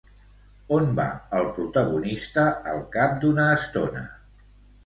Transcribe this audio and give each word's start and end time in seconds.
On 0.77 0.87
va 0.99 1.05
el 1.41 1.45
protagonista 1.57 2.47
al 2.73 2.81
cap 2.97 3.15
d'una 3.25 3.47
estona? 3.59 4.03